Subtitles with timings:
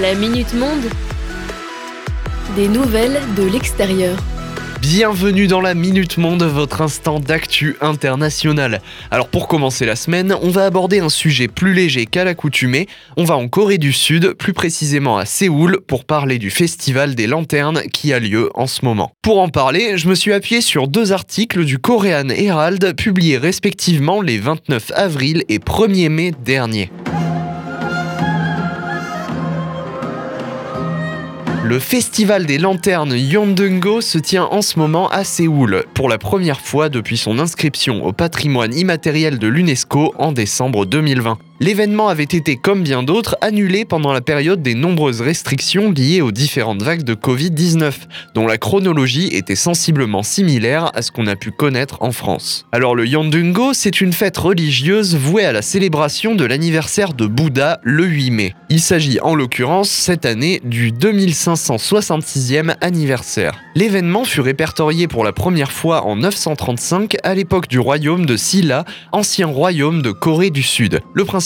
[0.00, 0.88] La Minute Monde.
[2.56, 4.16] Des nouvelles de l'extérieur.
[4.80, 8.80] Bienvenue dans la Minute Monde, votre instant d'actu international.
[9.10, 12.88] Alors pour commencer la semaine, on va aborder un sujet plus léger qu'à l'accoutumée.
[13.18, 17.26] On va en Corée du Sud, plus précisément à Séoul, pour parler du festival des
[17.26, 19.12] lanternes qui a lieu en ce moment.
[19.20, 24.22] Pour en parler, je me suis appuyé sur deux articles du Korean Herald publiés respectivement
[24.22, 26.90] les 29 avril et 1er mai dernier.
[31.64, 36.60] Le festival des lanternes Yondengo se tient en ce moment à Séoul, pour la première
[36.60, 41.38] fois depuis son inscription au patrimoine immatériel de l'UNESCO en décembre 2020.
[41.62, 46.32] L'événement avait été, comme bien d'autres, annulé pendant la période des nombreuses restrictions liées aux
[46.32, 47.92] différentes vagues de Covid-19,
[48.34, 52.66] dont la chronologie était sensiblement similaire à ce qu'on a pu connaître en France.
[52.72, 57.78] Alors le Yandungo, c'est une fête religieuse vouée à la célébration de l'anniversaire de Bouddha
[57.84, 58.54] le 8 mai.
[58.68, 63.52] Il s'agit en l'occurrence cette année du 2566e anniversaire.
[63.76, 68.84] L'événement fut répertorié pour la première fois en 935 à l'époque du royaume de Silla,
[69.12, 70.98] ancien royaume de Corée du Sud.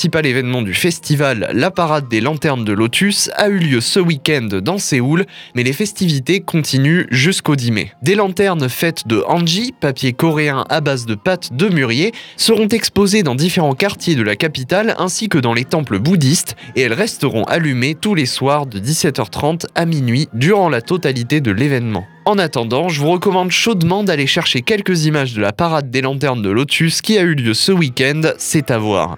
[0.07, 4.47] Principal événement du festival, la parade des lanternes de Lotus, a eu lieu ce week-end
[4.63, 5.27] dans Séoul,
[5.57, 7.93] mais les festivités continuent jusqu'au 10 mai.
[8.03, 13.25] Des lanternes faites de hanji, papier coréen à base de pâte de mûrier, seront exposées
[13.25, 17.43] dans différents quartiers de la capitale ainsi que dans les temples bouddhistes et elles resteront
[17.43, 22.07] allumées tous les soirs de 17h30 à minuit durant la totalité de l'événement.
[22.27, 26.43] En attendant, je vous recommande chaudement d'aller chercher quelques images de la parade des lanternes
[26.43, 29.17] de Lotus qui a eu lieu ce week-end, c'est à voir.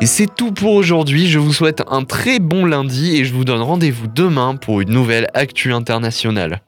[0.00, 3.44] Et c'est tout pour aujourd'hui, je vous souhaite un très bon lundi et je vous
[3.44, 6.62] donne rendez-vous demain pour une nouvelle Actu Internationale.